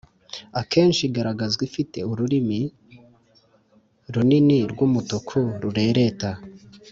akenshi 0.61 1.01
igaragazwa 1.09 1.61
ifite 1.69 1.97
ururimi 2.11 2.59
runini 4.13 4.59
rw’umutuku 4.71 5.37
rurereta 5.61 6.31